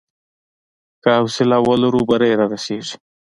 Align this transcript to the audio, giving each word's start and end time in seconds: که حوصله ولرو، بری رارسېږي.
که 1.01 1.09
حوصله 1.19 1.57
ولرو، 1.69 2.01
بری 2.09 2.31
رارسېږي. 2.39 2.95